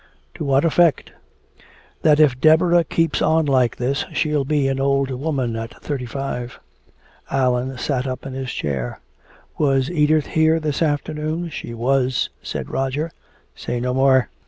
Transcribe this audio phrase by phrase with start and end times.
[0.33, 1.11] "To what effect?"
[2.01, 6.59] "That if Deborah keeps on like this she'll be an old woman at thirty five."
[7.29, 8.99] Allan sat up in his chair:
[9.59, 13.11] "Was Edith here this afternoon?" "She was," said Roger.
[13.53, 14.31] "Say no more."